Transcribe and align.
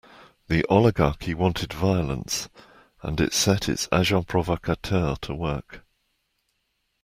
The 0.47 0.65
Oligarchy 0.67 1.35
wanted 1.35 1.73
violence, 1.73 2.49
and 3.03 3.21
it 3.21 3.35
set 3.35 3.69
its 3.69 3.87
agents 3.93 4.25
provocateurs 4.27 5.19
to 5.19 5.35
work. 5.35 5.85